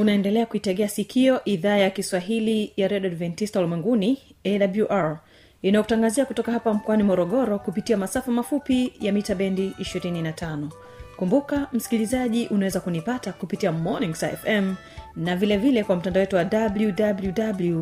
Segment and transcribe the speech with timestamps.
[0.00, 5.18] unaendelea kuitegea sikio idhaa ya kiswahili ya redio adventista ulimwenguni awr
[5.62, 10.68] inayokutangazia kutoka hapa mkoani morogoro kupitia masafa mafupi ya mita bendi 25
[11.16, 14.74] kumbuka msikilizaji unaweza kunipata kupitia morning fm
[15.16, 17.80] na vile vile kwa mtandao wetu wa www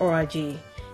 [0.00, 0.32] org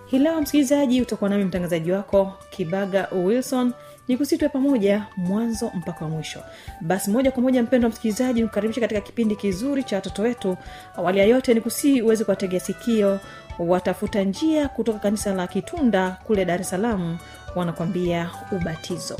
[0.05, 3.73] hii leo msikilizaji utakuwa nami mtangazaji wako kibaga wilson
[4.07, 6.39] ni kusitwe pamoja mwanzo mpaka wa mwisho.
[6.81, 10.57] Basi moja kwa moja mpendo wa msikilizaji nikukaribisha katika kipindi kizuri cha watoto wetu.
[10.97, 13.19] Awali ya yote ni kusii uweze kuwategea sikio
[13.59, 17.17] watafuta njia kutoka kanisa la kitunda kule dar es salaam
[17.55, 19.17] wanakwambia ubatizo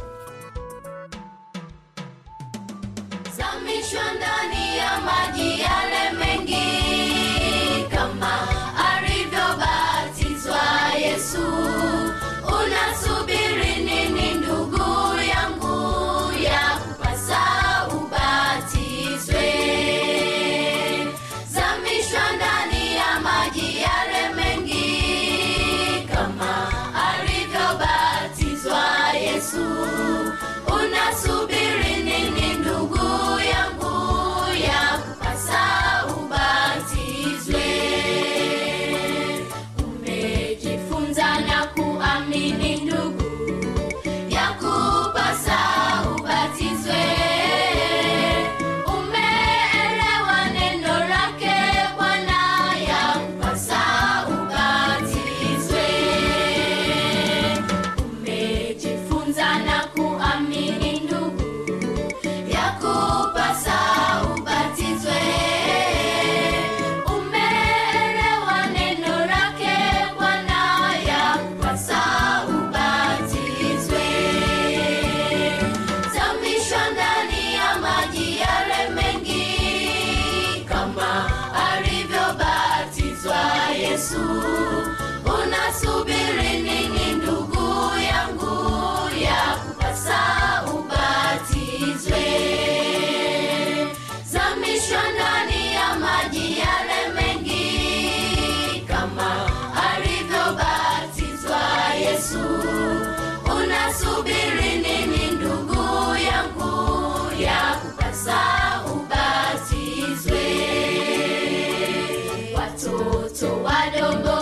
[113.34, 114.33] So I don't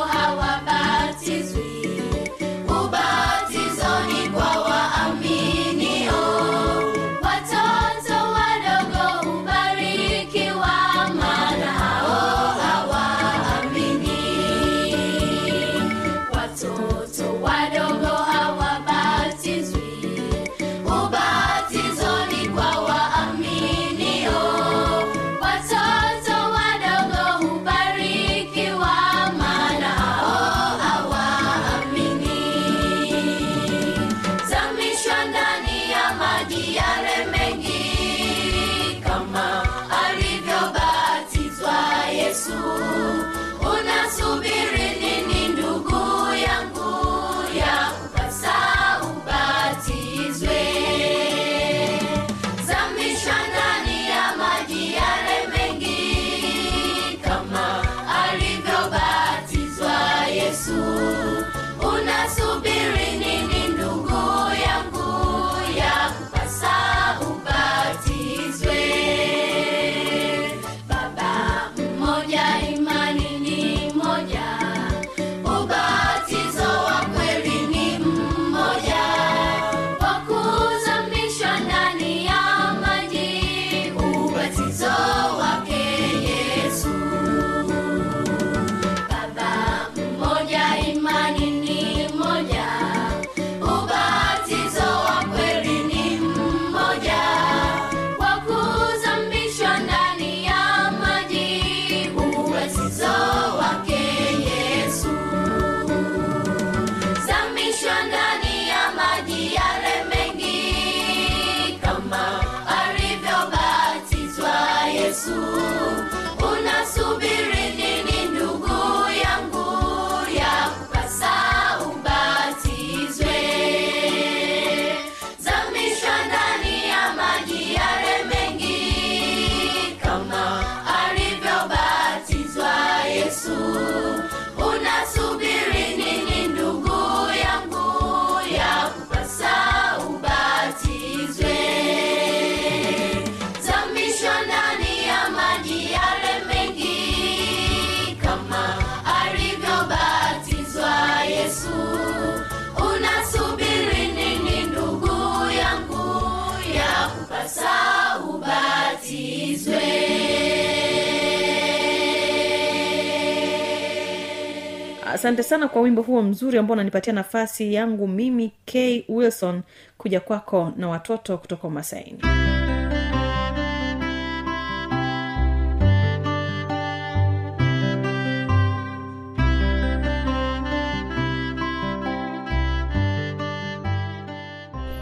[165.21, 169.05] asante sana kwa wimbo huo mzuri ambao unanipatia nafasi yangu mimi k.
[169.09, 169.61] Wilson
[169.97, 172.19] kuja kwako na watoto kutoka umasaini.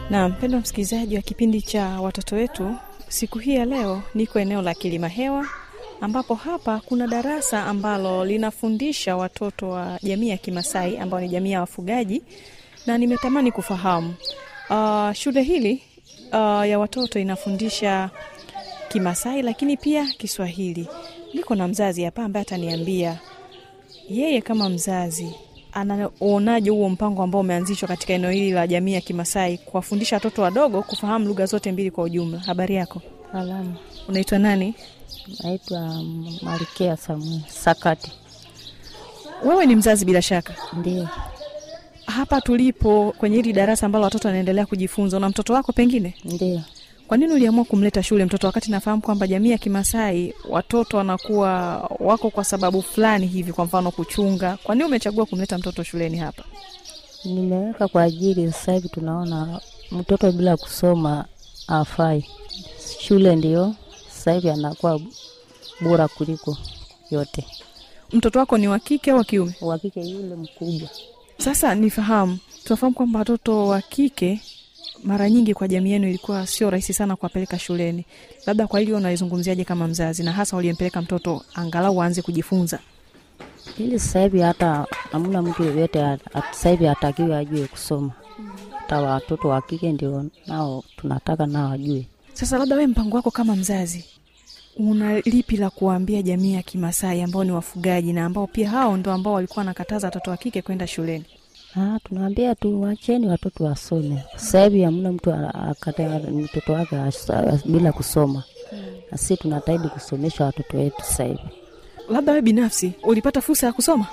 [0.09, 2.75] Na mpendwa msikilizaji wa kipindi cha watoto wetu
[3.07, 5.47] siku hii ya leo niko eneo la kilima hewa
[6.01, 11.59] ambapo hapa kuna darasa ambalo linafundisha watoto wa jamii ya kimasai ambao ni jamii ya
[11.59, 12.21] wafugaji
[12.85, 14.13] na nimetamani kufahamu.
[14.69, 15.81] Uh, shule hili
[16.31, 18.09] uh, ya watoto inafundisha
[18.89, 20.87] kimasai lakini pia kiswahili.
[21.33, 23.19] Niko na mzazi hapa ambaye ataniambia
[24.09, 25.35] yeye kama mzazi
[25.71, 30.81] anaonaje huo mpango ambao umeanzishwa katika eneo hili la jamii ya kimasai kuwafundisha watoto wadogo
[30.83, 32.39] kufahamu lugha zote mbili kwa ujumla?
[32.39, 33.75] Habari yako Salamu,
[34.07, 34.75] unaitwa nani?
[35.43, 36.03] Naitwa
[36.41, 38.11] Malkia Samuel Sakati.
[39.45, 40.53] wewe ni mzazi bila shaka?
[40.73, 41.07] Ndio,
[42.05, 46.15] hapa tulipo kwenye hili darasa ambalo watoto wanaendelea kujifunza una mtoto wako pengine?
[46.25, 46.61] Ndio.
[47.07, 52.29] kwa nini uliamua kumleta shule mtoto wakati nafahamu kwamba jamii ya kimasai watoto wanakuwa wako
[52.29, 54.57] kwa sababu fulani hivi kwa mfano kuchunga.
[54.63, 56.43] Kwa nini umechagua kumleta mtoto shuleni hapa?
[57.25, 59.59] Nimeweka kwa ajili, sasa hivi tunaona
[59.91, 61.25] mtoto bila kusoma
[61.67, 62.25] afai.
[63.09, 63.75] Shule ndio
[64.09, 64.99] sasa hivi anakuwa
[65.81, 66.57] bora kuliko
[67.11, 67.45] yote.
[68.13, 70.89] mtoto wako ni wa kike au wa kiume Uhakike yule mkubwa
[71.37, 74.41] sasa nifahamu tunafahamu kwamba watoto wa kike
[75.03, 78.05] mara nyingi kwa jamii yenu ilikuwa sio rahisi sana kuwapeleka shuleni
[78.45, 82.79] labda kwa hili unaizungumziaje kama mzazi na hasa uliyempeleka mtoto angalau aanze kujifunza
[83.77, 88.11] ili sasa hivi hata hamna mtu yoyote sasa hivi hatakiwi ajue kusoma.
[88.79, 92.05] Hata watoto wa kike ndio nao tunataka nao wajue.
[92.39, 94.05] Sasa labda we mpango wako kama mzazi
[94.77, 99.11] una lipi la kuwaambia jamii ya kimasai ambao ni wafugaji na ambao pia hao ndo
[99.11, 101.25] ambao walikuwa wanakataza watoto wa kike kwenda shuleni
[101.77, 104.23] Ah, tunaambia tu wacheni watoto wasome.
[104.35, 106.95] Sasa hivi hamna mtu akata mtoto wake
[107.65, 108.43] bila kusoma.
[109.11, 111.39] Na sisi tunataidi kusomesha watoto wetu sasa hivi.
[112.09, 114.05] labda we binafsi ulipata fursa ya kusoma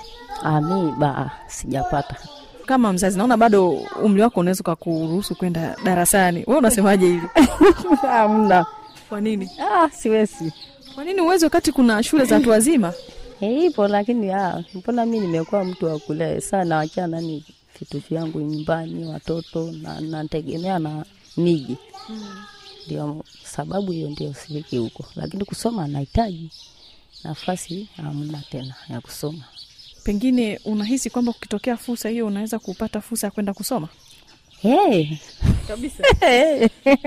[0.43, 2.15] Ah, mi ba sijapata.
[2.67, 3.69] Kama mzazi naona bado
[4.03, 7.21] umri wako unaweza ukakuruhusu kwenda darasani we unasemaje hili
[8.01, 8.65] Hamna.
[9.09, 10.53] kwa nini Ah, siwezi.
[10.95, 12.93] kwa nini uwezi wakati kuna shule za watu wazima
[13.41, 17.45] Eh, Ipo lakini ah, mbona mi nimekuwa mtu wa kulea sana wachana nani
[17.79, 21.05] vitu vyangu nyumbani, watoto na nategemea na
[21.37, 21.77] miji.
[22.85, 26.51] Ndio sababu hiyo ndio sifiki huko, lakini kusoma nahitaji
[27.23, 29.43] nafasi, hamna tena ya kusoma.
[30.07, 33.87] Pengine unahisi kwamba ukitokea fursa hiyo unaweza kupata fursa ya kwenda kusoma?
[34.61, 35.07] Hey,
[35.67, 36.03] kabisa.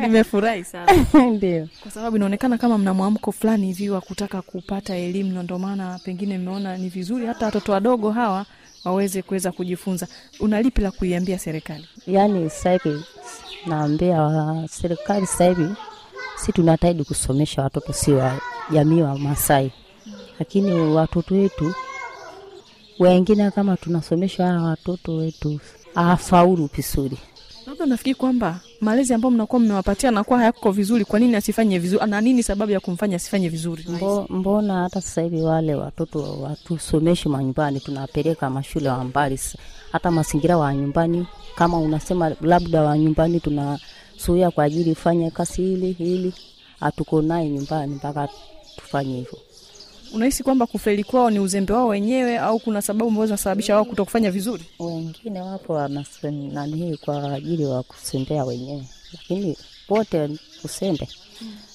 [0.03, 0.93] Nimefurahi sana.
[1.37, 1.69] Ndio.
[1.83, 6.01] Kwa sababu inaonekana kama mna mwamko fulani hivi wa kutaka kupata elimu na ndio maana
[6.05, 8.47] pengine mmeona ni vizuri hata watoto wadogo hawa
[8.85, 10.07] waweze kuweza kujifunza.
[10.41, 11.89] Una lipi la kuiambia serikali?
[12.07, 13.05] Yaani sasa hivi
[13.67, 15.69] naambia serikali sasa hivi
[16.37, 18.41] si tunataidi kusomesha watoto si wa
[18.73, 19.73] jamii wa Masai,
[20.39, 21.75] lakini watoto wetu
[23.05, 25.61] wengine kama tunasomesha hawa watoto wetu
[25.95, 27.19] afaulu vizuri.
[27.67, 32.21] labda nafikiri kwamba malezi ambayo mnakuwa mmewapatia nakuwa hayako vizuri kwa nini asifanye vizuri na
[32.21, 37.81] nini sababu ya kumfanya asifanye vizuri Mbo, mbona hata sasa hivi wale watoto watusomeshe manyumbani,
[37.81, 39.41] tunapeleka mashule wa mbali,
[39.93, 41.27] hata mazingira wa nyumbani.
[41.55, 46.35] Kama unasema labda wa nyumbani tunasuia kwa ajili fanye kazi hili hili,
[46.81, 48.29] hatuko naye nyumbani mpaka
[48.77, 49.39] tufanye hivyo.
[50.15, 54.05] Unahisi kwamba kufeli kwao ni uzembe wao wenyewe au kuna sababu ambazo zinasababisha wao kuto
[54.05, 54.65] kufanya vizuri?
[54.79, 59.57] Wengine wapo wananii kwa ajili wa kusembea wenyewe, lakini
[59.89, 60.29] wote
[60.65, 61.09] usembe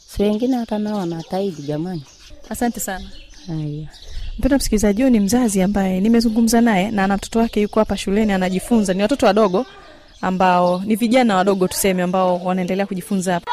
[0.08, 2.04] si wengine hata nao wanataidi jamani.
[2.50, 3.06] asante sana.
[3.48, 3.88] Haya.
[4.40, 8.32] mpenda msikilizaji huyu ni mzazi ambaye nimezungumza naye na ana mtoto wake yuko hapa shuleni
[8.32, 8.94] anajifunza.
[8.94, 9.66] Ni watoto wadogo
[10.22, 13.52] ambao ni vijana wadogo tuseme ambao wanaendelea kujifunza hapa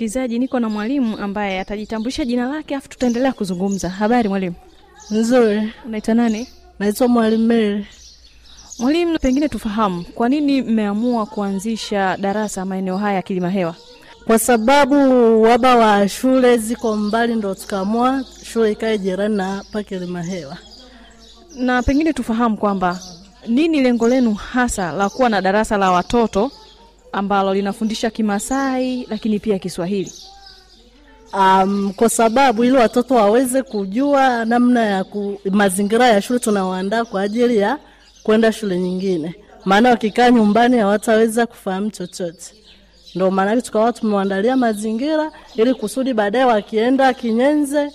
[0.00, 3.88] msikilizaji niko na mwalimu ambaye atajitambulisha jina lake afu tutaendelea kuzungumza.
[3.88, 4.54] Habari mwalimu?
[5.10, 6.48] Nzuri, unaitwa nani?
[6.78, 7.86] Naitwa Mwalimu Meri.
[8.78, 13.74] mwalimu pengine tufahamu kwa nini mmeamua kuanzisha darasa maeneo haya ya kilima hewa?
[14.26, 14.96] Kwa sababu
[15.42, 20.56] waba wa shule ziko mbali, ndo tukaamua shule ikae jirani na hapa Kilimahewa.
[21.56, 23.00] na pengine tufahamu kwamba
[23.46, 26.50] nini lengo lenu hasa la kuwa na darasa la watoto
[27.16, 30.12] ambalo linafundisha kimasai lakini pia kiswahili
[31.32, 37.22] Um, kwa sababu ili watoto waweze kujua namna ya ku, mazingira ya shule tunawaandaa kwa
[37.22, 37.78] ajili ya
[38.22, 42.54] kwenda shule nyingine, maana wakikaa nyumbani hawataweza kufahamu chochote.
[43.14, 47.90] Ndo maanake tukawa tumewaandalia mazingira ili kusudi baadaye wakienda Kinyenze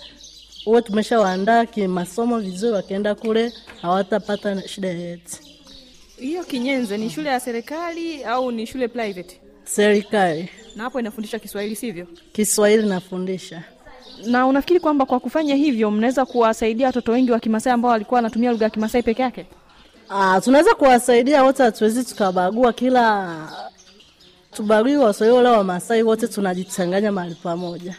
[0.66, 3.52] uwe tumeshawaandaa kimasomo vizuri, wakienda kule
[3.82, 5.38] hawatapata shida yoyote.
[6.22, 9.40] Hiyo kinyenze ni shule ya serikali au ni shule private?
[9.64, 10.48] Serikali.
[10.76, 12.06] Na hapo inafundisha kiswahili sivyo?
[12.32, 13.62] Kiswahili nafundisha.
[14.26, 18.50] na unafikiri kwamba kwa kufanya hivyo mnaweza kuwasaidia watoto wengi wa kimasai ambao walikuwa wanatumia
[18.52, 19.46] lugha ya kimasai peke yake?
[20.08, 22.72] Ah, tunaweza kuwasaidia wote, hatuwezi tukabagua.
[22.72, 23.36] Kila
[24.52, 27.96] tubagui Waswahili wala Wamasai, wote tunajichanganya mahali pamoja.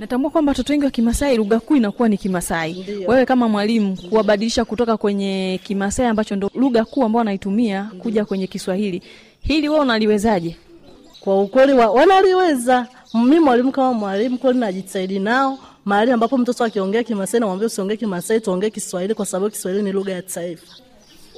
[0.00, 3.08] Natambua kwamba watoto wengi wa kimasai lugha kuu inakuwa ni kimasai Ndiyo.
[3.10, 8.46] wewe kama mwalimu kuwabadilisha kutoka kwenye kimasai ambacho ndo lugha kuu ambao wanaitumia kuja kwenye
[8.46, 9.02] kiswahili
[9.40, 10.56] hili wewe unaliwezaje
[11.20, 12.86] Kwa ukweli wa, wanaliweza.
[13.14, 18.40] Mimi mwalimu kama mwalimu kweli najitahidi nao mahali ambapo mtoto akiongea Kimasai namwambia usiongee Kimasai,
[18.40, 20.66] tuongee Kiswahili kwa sababu Kiswahili ni lugha ya taifa.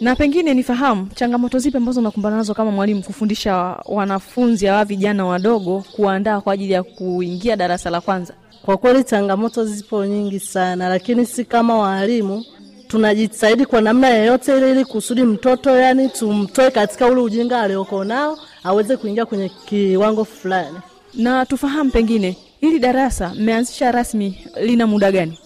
[0.00, 3.54] na pengine nifahamu changamoto zipi ambazo unakumbana nazo kama mwalimu kufundisha
[3.86, 9.64] wanafunzi hawa vijana wadogo kuandaa kwa ajili ya kuingia darasa la kwanza Kwa kweli changamoto
[9.64, 12.44] zipo nyingi sana, lakini si kama walimu
[12.88, 18.38] tunajitahidi kwa namna yoyote ile ili kusudi mtoto yani tumtoe katika ule ujinga alioko nao
[18.64, 20.78] aweze kuingia kwenye kiwango fulani.
[21.14, 25.38] na tufahamu pengine hili darasa mmeanzisha rasmi lina muda gani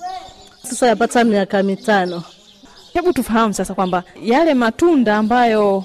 [0.62, 2.22] Sasa yapata miaka mitano.
[2.92, 5.84] hebu tufahamu sasa kwamba yale matunda ambayo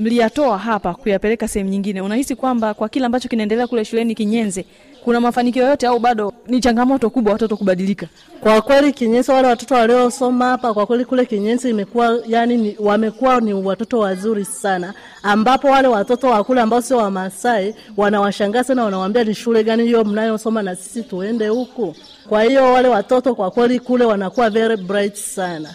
[0.00, 4.64] mliyatoa hapa kuyapeleka sehemu nyingine unahisi kwamba kwa kile ambacho kinaendelea kule shuleni kinyenze
[5.04, 8.06] kuna mafanikio yote au bado ni changamoto kubwa watoto kubadilika
[8.40, 13.40] Kwa kweli Kinyenze, wale watoto waliosoma hapa, kwa kweli kule Kinyenze imekuwa yani ni, wamekuwa
[13.40, 19.24] ni watoto wazuri sana, ambapo wale watoto wa kule ambao sio Wamasai wanawashangaa sana, wanawaambia
[19.24, 21.94] ni shule gani hiyo mnayosoma na sisi tuende huku.
[22.28, 25.74] Kwa hiyo wale watoto kwa kweli kule wanakuwa very bright sana.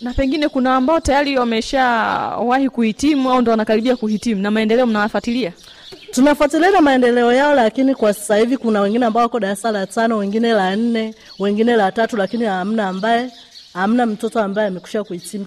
[0.00, 5.52] Na pengine kuna ambao tayari wameshawahi kuhitimu au ndo wanakaribia kuhitimu na maendeleo mnawafuatilia
[6.10, 10.16] Tunafuatilia na maendeleo yao, lakini kwa sasa hivi kuna wengine ambao wako darasa la tano,
[10.18, 13.30] wengine la nne, wengine la tatu, lakini hamna ambaye
[13.72, 15.46] hamna mtoto ambaye amekusha kuhitimu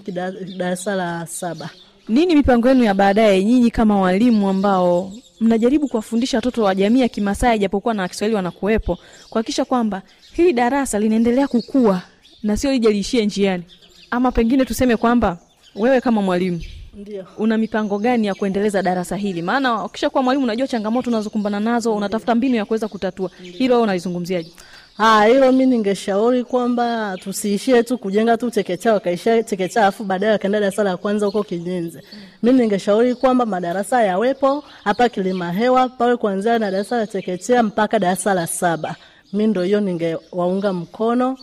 [0.56, 1.70] darasa la saba.
[2.08, 7.08] nini mipango yenu ya baadaye nyinyi kama walimu ambao mnajaribu kuwafundisha watoto wa jamii ya
[7.08, 8.98] kimasai japokuwa na kiswahili wanakuwepo
[9.30, 12.02] kuhakikisha kwamba hili darasa linaendelea kukua
[12.42, 13.62] na sio lije liishie njiani
[14.10, 15.38] ama pengine tuseme kwamba
[15.76, 16.60] wewe kama mwalimu
[16.94, 17.24] Ndio.
[17.38, 21.94] una mipango gani ya kuendeleza darasa hili maana ukisha kuwa mwalimu unajua changamoto unazokumbana nazo
[21.94, 24.52] unatafuta mbinu ya kuweza kutatua hilo wewe unalizungumziaje
[25.00, 30.60] Ah, hilo mi ningeshauri kwamba tusiishie tu kujenga tu chekechea wakaishia chekechea afu baadaye wakaenda
[30.60, 32.02] darasa la kwanza huko Kinyenze.
[32.42, 38.34] Mi ningeshauri kwamba madarasa yawepo hapa Kilimahewa, pawe kuanzia na darasa la chekechea mpaka darasa
[38.34, 38.96] la saba.
[39.32, 41.38] Mi ndo hiyo ningewaunga mkono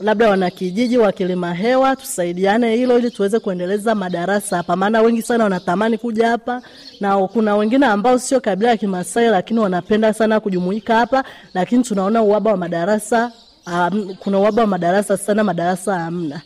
[0.00, 5.44] labda wanakijiji wa Kilima Hewa tusaidiane hilo ili tuweze kuendeleza madarasa hapa, maana wengi sana
[5.44, 6.62] wanatamani kuja hapa,
[7.00, 12.22] na kuna wengine ambao sio kabila ya Kimasai lakini wanapenda sana kujumuika hapa, lakini tunaona
[12.22, 13.32] uhaba wa madarasa
[13.66, 16.40] um, kuna uhaba wa madarasa sana, madarasa hamna.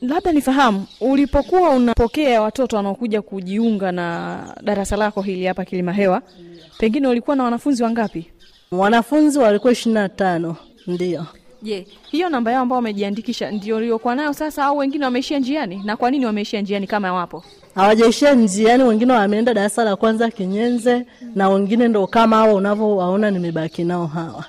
[0.00, 6.22] labda nifahamu ulipokuwa unapokea watoto wanaokuja kujiunga na darasa lako hili hapa kilima hewa
[6.78, 8.26] pengine ulikuwa na wanafunzi wangapi
[8.70, 11.26] Wanafunzi walikuwa ishirini na tano ndio.
[11.62, 15.96] Je hiyo namba yao ambao wamejiandikisha ndio uliokuwa nayo sasa au wengine wameishia njiani na
[15.96, 17.44] kwa nini wameishia njiani kama wapo
[17.74, 23.84] hawajaishia njiani, wengine wameenda darasa la kwanza Kinyenze, na wengine ndo kama hao unavyowaona nimebaki
[23.84, 24.44] nao hawa.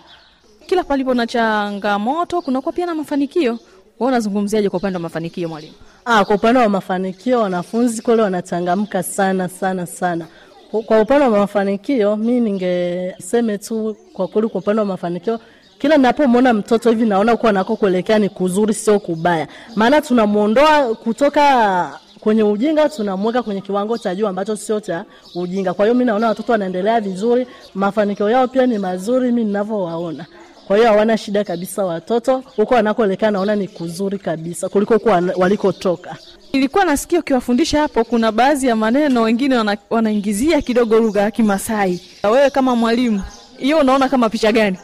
[0.66, 3.52] kila palipo na changamoto kunakuwa pia na mafanikio
[4.00, 5.74] wewe unazungumziaje kwa upande wa mafanikio mwalimu
[6.06, 10.28] Ah, kwa upande wa mafanikio wanafunzi kweli wanachangamka sana sana sana.
[10.72, 15.40] Kwa- Kwa upande wa mafanikio mi ningeseme tu kwa kweli, kwa upande wa mafanikio
[15.80, 22.00] kila ninapomwona mtoto hivi naona kuwa nako kuelekea ni kuzuri, sio kubaya, maana tunamwondoa kutoka
[22.20, 25.06] kwenye ujinga tunamweka kwenye kiwango cha juu ambacho sio cha
[25.36, 25.74] ujinga.
[25.74, 30.26] Kwa hiyo mi naona watoto wanaendelea vizuri, mafanikio yao pia ni mazuri mi ninavyowaona.
[30.68, 36.16] Kwa hiyo hawana shida kabisa watoto, huko wanakoelekea naona ni kuzuri kabisa kuliko huko walikotoka.
[36.54, 42.02] nilikuwa nasikia ukiwafundisha hapo kuna baadhi ya maneno wengine wana, wanaingizia kidogo lugha ya kimasai
[42.24, 43.22] wewe kama mwalimu
[43.58, 44.78] hiyo unaona kama picha gani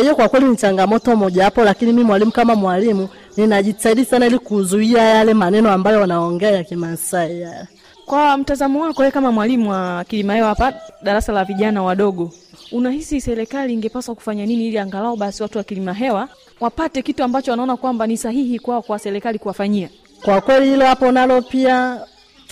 [0.00, 4.38] hiyo kwa kweli ni changamoto moja hapo, lakini mi mwalimu kama mwalimu ninajitahidi sana ili
[4.38, 7.68] kuzuia yale maneno ambayo wanaongea ya Kimasai yale.
[8.06, 12.30] kwa mtazamo wako wewe kama mwalimu wa kilimahewa hapa darasa la vijana wadogo
[12.72, 16.28] unahisi serikali ingepaswa kufanya nini ili angalau basi watu wa kilimahewa
[16.60, 19.88] wapate kitu ambacho wanaona kwamba ni sahihi kwao kwa serikali kuwafanyia
[20.24, 22.00] Kwa kweli hilo hapo nalo pia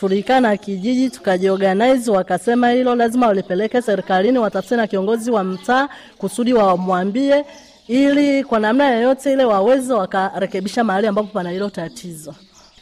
[0.02, 5.88] tulikaa kijiji tukajiorganize, wakasema hilo lazima walipeleke serikalini, watafute na kiongozi wa mtaa
[6.18, 7.44] kusudi wamwambie,
[7.88, 12.34] ili kwa namna yoyote ile waweze wakarekebisha mahali ambapo pana hilo tatizo.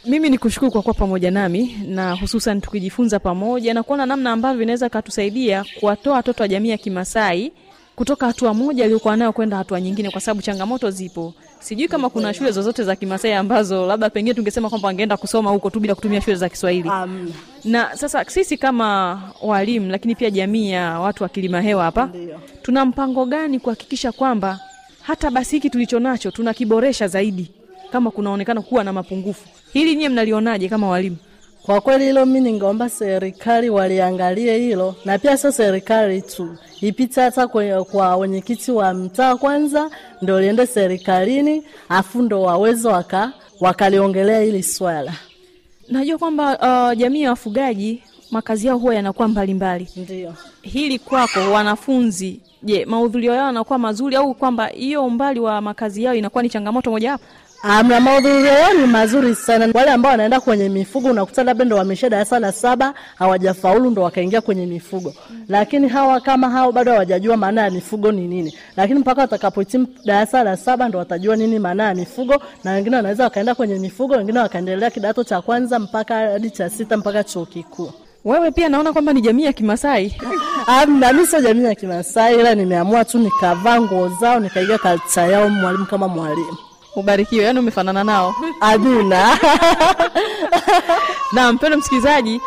[0.07, 4.63] mimi ni kushukuru kwa kuwa pamoja nami na hususan tukijifunza pamoja na kuona namna ambavyo
[4.63, 7.53] inaweza katusaidia kuwatoa watoto wa jamii ya kimasai
[7.97, 12.35] kutoka hatua moja aliyokuwa nayo kwenda hatua nyingine kwa sababu changamoto zipo sijui kama kuna
[12.35, 16.21] shule zozote za kimasai ambazo labda pengine tungesema kwamba wangeenda kusoma huko tu bila kutumia
[16.21, 16.89] shule za kiswahili.
[16.89, 17.33] Um,
[17.65, 22.11] na sasa sisi kama walimu lakini pia jamii ya watu wa kilima hewa hapa
[22.63, 24.61] tuna mpango gani kuhakikisha kwamba
[25.03, 27.51] hata basi hiki tulicho nacho tunakiboresha zaidi
[27.93, 29.49] kama kunaonekana kuwa na mapungufu?
[29.73, 31.17] Hili nyie mnalionaje kama walimu
[31.71, 37.49] Kwa kweli hilo mi ningeomba serikali waliangalie hilo, na pia sio serikali tu, ipite hata
[37.91, 39.91] kwa wenyekiti wa mtaa kwanza,
[40.23, 45.13] ndo liende serikalini, afu ndo waweze waka wakaliongelea hili swala.
[45.89, 46.59] najua kwamba
[46.93, 50.35] uh, jamii ya wafugaji makazi yao huwa yanakuwa mbalimbali Ndio.
[50.63, 56.15] hili kwako wanafunzi je mahudhurio yao yanakuwa mazuri au kwamba hiyo umbali wa makazi yao
[56.15, 57.25] inakuwa ni changamoto mojawapo
[57.63, 59.69] Amna, mahudhurio yao ni mazuri sana.
[59.75, 64.41] Wale ambao wanaenda kwenye mifugo unakuta labda ndo wamesha darasa la saba hawajafaulu ndo wakaingia
[64.41, 65.15] kwenye mifugo,
[65.49, 70.45] lakini hawa kama hao bado hawajajua maana ya mifugo ni nini, lakini mpaka watakapohitimu darasa
[70.45, 74.39] la saba ndo watajua nini maana ya mifugo, na wengine wanaweza wakaenda kwenye mifugo, wengine
[74.39, 77.93] wakaendelea kidato cha kwanza mpaka hadi cha sita mpaka chuo kikuu.
[78.25, 80.17] wewe pia naona kwamba ni jamii ya kimasai
[80.67, 85.49] Amna, mimi sio jamii ya Kimasai, ila nimeamua tu nikavaa nguo zao nikaiga kalcha yao,
[85.49, 86.57] mwalimu kama mwalimu.
[86.97, 88.35] Ubarikiwe yaani umefanana nao.
[88.61, 89.39] Aduna.
[91.33, 92.41] na mpendo msikilizaji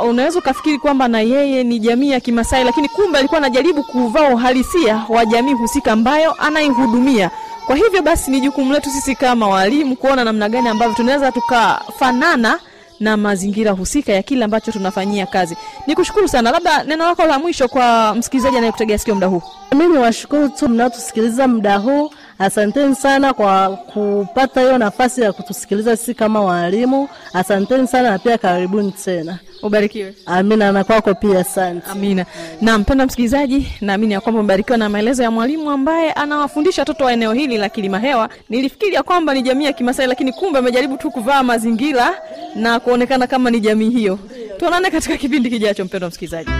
[0.00, 4.28] uh, unaweza ukafikiri kwamba na yeye ni jamii ya kimasai lakini kumbe alikuwa anajaribu kuvaa
[4.28, 7.30] uhalisia wa jamii husika ambayo anaihudumia.
[7.66, 12.58] Kwa hivyo basi ni jukumu letu sisi kama walimu kuona namna gani ambavyo tunaweza tukafanana
[13.00, 15.56] na mazingira husika ya kile ambacho tunafanyia kazi.
[15.86, 16.50] Ni kushukuru sana.
[16.50, 19.42] Labda neno lako la mwisho kwa msikilizaji anayekutegea sikio muda huu.
[19.76, 22.10] Mi niwashukuru tu mnaotusikiliza muda huu.
[22.42, 27.08] Asanteni sana kwa kupata hiyo nafasi ya kutusikiliza sisi kama walimu.
[27.32, 29.38] Asanteni sana na pia karibuni tena.
[29.62, 31.90] ubarikiwe Amina, na kwako pia asante.
[31.90, 32.26] amina
[32.60, 37.12] na mpenda msikilizaji naamini ya kwamba umebarikiwa na maelezo ya mwalimu ambaye anawafundisha watoto wa
[37.12, 40.96] eneo hili la kilima hewa nilifikiri ya kwamba ni jamii ya kimasai lakini kumbe amejaribu
[40.96, 42.14] tu kuvaa mazingira
[42.54, 44.18] na kuonekana kama ni jamii hiyo
[44.58, 46.50] tuonane katika kipindi kijacho mpendwa msikilizaji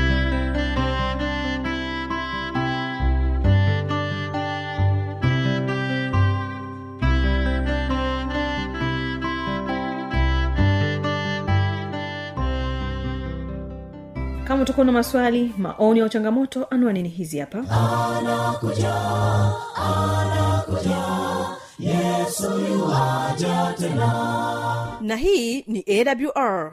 [14.73, 17.59] utakuwa na maswali maoni au changamoto anwani ni hizi hapa.
[17.59, 18.95] Anakuja
[19.77, 20.97] anakuja
[21.79, 22.51] yesu
[23.79, 24.13] tena.
[25.01, 26.73] Na hii ni awr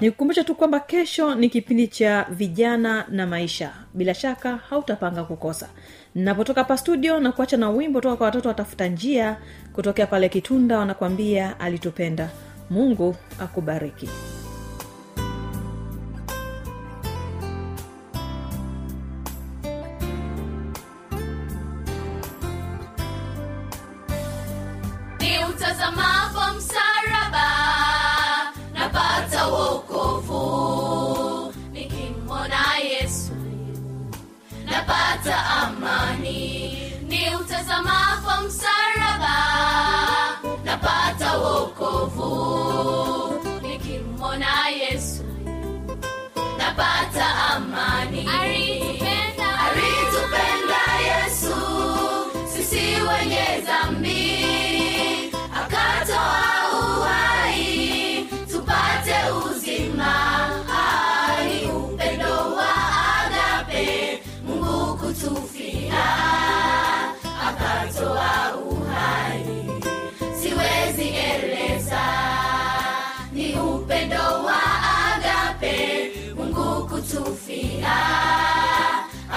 [0.00, 3.70] nikukumbusha tu kwamba kesho ni kipindi cha vijana na maisha.
[3.94, 5.68] Bila shaka hautapanga kukosa.
[6.14, 9.36] Napotoka hapa studio na kuacha na wimbo toka kwa watoto watafuta njia
[9.72, 12.30] kutokea pale kitunda wanakwambia alitupenda.
[12.70, 14.08] Mungu akubariki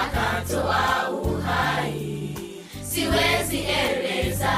[0.02, 2.36] akatoa uhai.
[2.82, 4.48] Siwezi eleza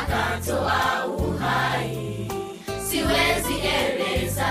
[0.00, 2.28] akatoa uhai.
[2.90, 4.46] Siwezi eleza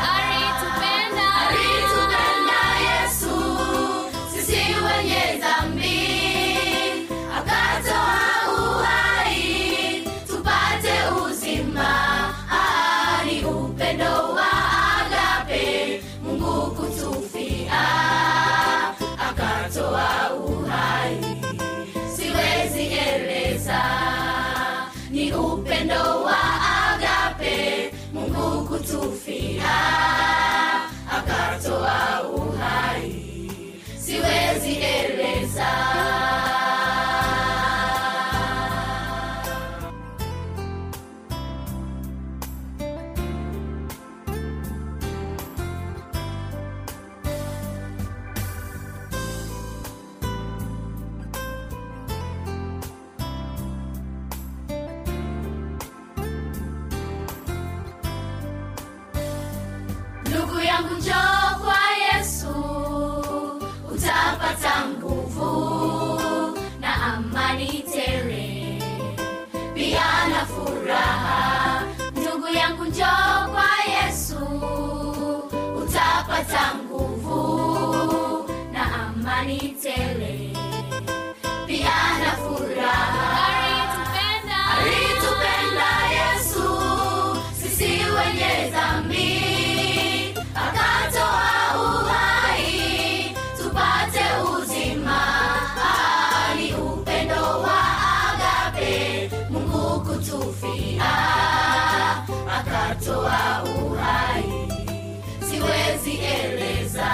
[106.09, 107.09] sieleza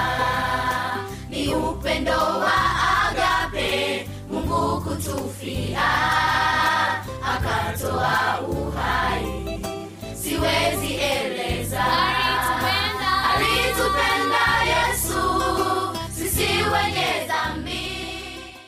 [1.30, 2.54] ni upendo wa
[3.08, 5.82] agape mungu kutufia.
[7.34, 9.60] Akatoa uhai.
[10.22, 11.84] Siwezi eleza.
[13.34, 14.15] Alitupenda.